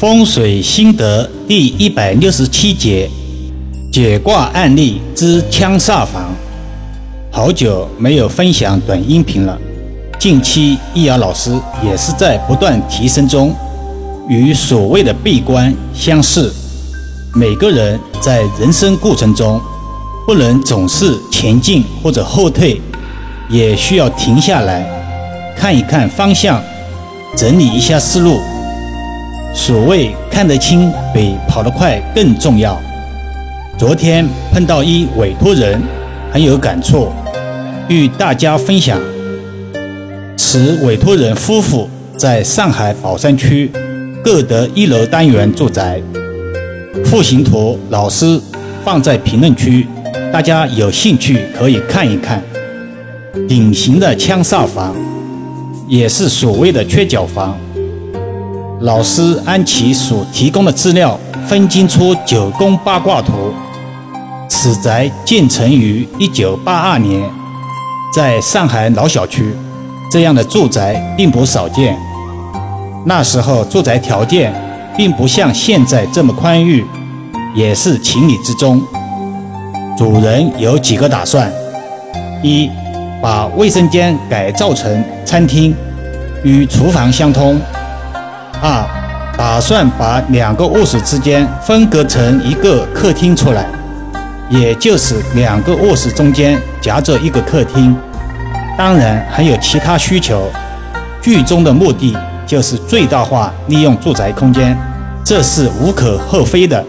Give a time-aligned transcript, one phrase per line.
[0.00, 3.06] 风水心得第一百六十七节：
[3.92, 6.34] 解卦案例之枪煞房。
[7.30, 9.58] 好久没有分享短音频了，
[10.18, 13.54] 近期易遥老师也是在不断提升中，
[14.26, 16.50] 与所谓的闭关相似。
[17.34, 19.60] 每个人在人生过程中，
[20.26, 22.80] 不能总是前进或者后退，
[23.50, 24.82] 也需要停下来，
[25.54, 26.58] 看一看方向，
[27.36, 28.38] 整理一下思路。
[29.54, 32.80] 所谓看得清比跑得快更重要。
[33.76, 35.80] 昨天碰到一委托人，
[36.32, 37.08] 很有感触，
[37.88, 39.00] 与大家分享。
[40.36, 43.70] 此委托人夫妇在上海宝山区
[44.22, 46.00] 各得一楼单元住宅。
[47.10, 48.40] 户型图老师
[48.84, 49.86] 放在评论区，
[50.32, 52.42] 大家有兴趣可以看一看。
[53.48, 54.94] 典型的枪煞房，
[55.88, 57.56] 也是所谓的缺角房。
[58.80, 63.52] 老师按其所提供的资料分析出九宫八卦图。
[64.48, 67.22] 此宅建成于一九八二年，
[68.14, 69.54] 在上海老小区，
[70.10, 71.94] 这样的住宅并不少见。
[73.04, 74.50] 那时候住宅条件
[74.96, 76.82] 并不像现在这么宽裕，
[77.54, 78.82] 也是情理之中。
[79.96, 81.52] 主人有几个打算：
[82.42, 82.70] 一，
[83.20, 85.74] 把卫生间改造成餐厅，
[86.42, 87.60] 与厨房相通。
[88.62, 88.84] 二，
[89.36, 93.66] 打算把两个卧室之间分隔成一个客厅出来，
[94.50, 97.96] 也就是两个卧室中间夹着一个客厅。
[98.76, 100.50] 当然还有其他需求，
[101.22, 102.16] 剧中的目的
[102.46, 104.76] 就是最大化利用住宅空间，
[105.24, 106.84] 这是无可厚非的，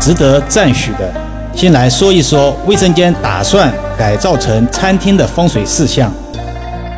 [0.00, 1.12] 值得赞许的。
[1.54, 6.10] 先来说一说卫生间打算改造成餐厅的风水事项，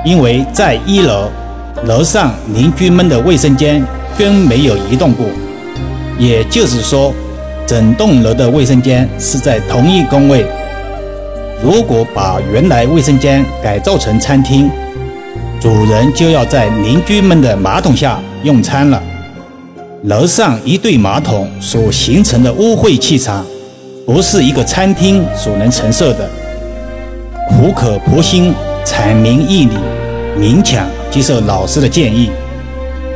[0.05, 1.29] 因为在一楼。
[1.85, 3.85] 楼上邻居们的卫生间
[4.17, 5.27] 均没有移动过，
[6.17, 7.13] 也就是说，
[7.67, 10.47] 整栋楼的卫生间是在同一工位。
[11.61, 14.71] 如果把原来卫生间改造成餐厅，
[15.61, 19.03] 主人就要在邻居们的马桶下用餐了。
[20.05, 23.45] 楼上一对马桶所形成的污秽气场，
[24.07, 26.31] 不是一个餐厅所能承受的。
[27.49, 28.55] 苦口婆心
[28.85, 29.77] 阐明义理，
[30.39, 30.87] 明强。
[31.13, 32.31] 接受老师的建议，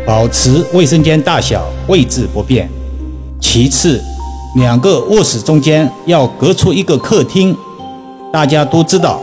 [0.05, 2.69] 保持卫生间大小位置不变。
[3.41, 3.99] 其次，
[4.57, 7.57] 两个卧室中间要隔出一个客厅。
[8.31, 9.19] 大家都知道，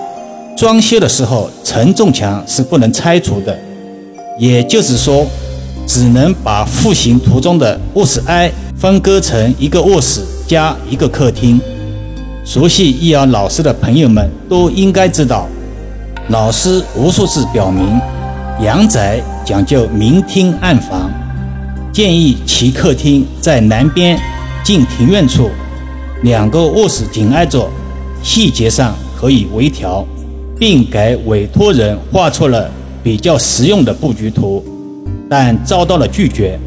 [0.57, 3.55] 装修的时候承重墙是不能拆除的，
[4.39, 5.23] 也就是说，
[5.85, 11.61] 只能把户型图中的卧室 I 分割成一个卧室加一个客厅。
[12.43, 15.47] 熟悉易遥老师的朋友们都应该知道，
[16.29, 18.01] 老师无数次表明。
[18.61, 21.09] 阳宅讲究明厅暗房，
[21.91, 24.17] 建议其客厅在南边
[24.63, 25.49] 近庭院处，
[26.21, 27.67] 两个卧室紧挨着，
[28.21, 30.05] 细节上可以微调，
[30.57, 32.69] 并给委托人画出了
[33.03, 34.63] 比较实用的布局图，
[35.27, 36.57] 但遭到了拒绝，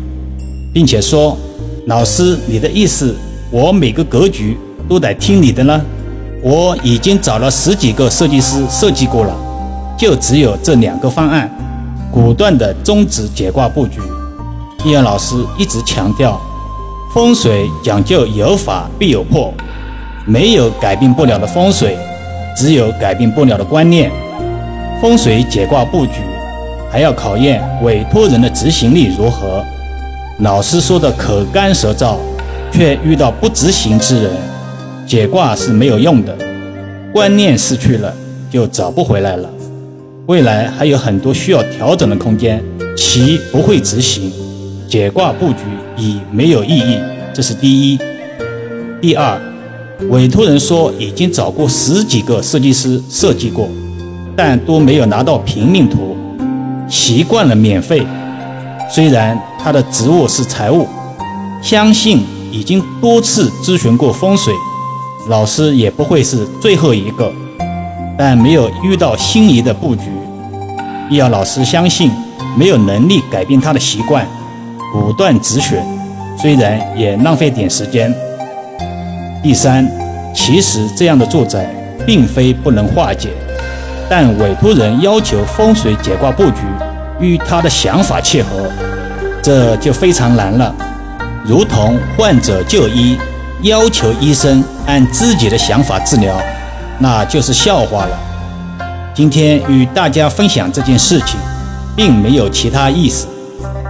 [0.74, 1.38] 并且说
[1.86, 3.14] ：“老师，你的意思，
[3.50, 4.58] 我每个格局
[4.88, 5.80] 都得听你的呢？
[6.42, 9.34] 我已经找了十几个设计师设计过了，
[9.96, 11.48] 就只有这两个方案。”
[12.16, 14.00] 果断地终止解卦布局。
[14.82, 16.40] 易阳老师一直强调，
[17.12, 19.52] 风水讲究有法必有破，
[20.24, 21.94] 没有改变不了的风水，
[22.56, 24.10] 只有改变不了的观念。
[24.98, 26.22] 风水解卦布局
[26.90, 29.62] 还要考验委托人的执行力如何。
[30.38, 32.16] 老师说的口干舌燥，
[32.72, 34.32] 却遇到不执行之人，
[35.06, 36.34] 解卦是没有用的。
[37.12, 38.10] 观念失去了，
[38.50, 39.50] 就找不回来了。
[40.26, 42.60] 未来还有很多需要调整的空间，
[42.96, 44.32] 其不会执行，
[44.88, 45.62] 解卦布局
[45.96, 46.98] 已没有意义，
[47.32, 47.98] 这是第一。
[49.00, 49.40] 第二，
[50.10, 53.68] 委托人说已经找过十几个设计师设计过，
[54.36, 56.16] 但都没有拿到平面图，
[56.88, 58.04] 习惯了免费。
[58.90, 60.88] 虽然他的职务是财务，
[61.62, 64.52] 相信已经多次咨询过风水，
[65.28, 67.32] 老师也不会是最后一个。
[68.18, 70.04] 但没有遇到心仪的布局，
[71.10, 72.10] 易遥老师相信
[72.56, 74.26] 没有能力改变他的习惯，
[74.92, 75.78] 果断止损，
[76.40, 78.14] 虽然也浪费点时间。
[79.42, 79.86] 第三，
[80.34, 81.66] 其实这样的住宅
[82.06, 83.28] 并非不能化解，
[84.08, 86.62] 但委托人要求风水解卦布局
[87.20, 88.48] 与他的想法契合，
[89.42, 90.74] 这就非常难了。
[91.44, 93.16] 如同患者就医，
[93.62, 96.34] 要求医生按自己的想法治疗。
[96.98, 98.18] 那就是笑话了。
[99.14, 101.38] 今天与大家分享这件事情，
[101.96, 103.26] 并没有其他意思，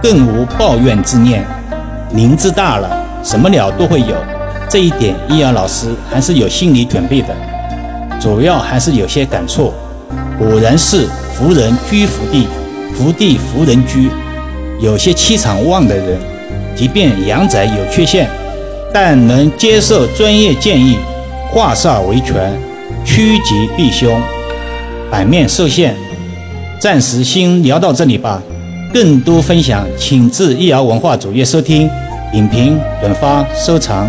[0.01, 1.45] 更无抱怨之念，
[2.13, 2.89] 林子大了，
[3.23, 4.15] 什么鸟都会有，
[4.69, 7.35] 这一点易遥老师还是有心理准备的，
[8.19, 9.73] 主要还是有些感触。
[10.39, 12.47] 果然是福人居福地，
[12.95, 14.09] 福地福人居。
[14.79, 16.19] 有些气场旺的人，
[16.75, 18.29] 即便阳宅有缺陷，
[18.93, 20.99] 但能接受专业建议，
[21.51, 22.53] 化煞为权，
[23.07, 24.21] 趋吉避凶，
[25.09, 25.95] 版面受限。
[26.77, 28.43] 暂时先聊到这里吧。
[28.93, 31.89] 更多分享，请至易瑶文化主页收听、
[32.33, 34.07] 影评、转发、收藏。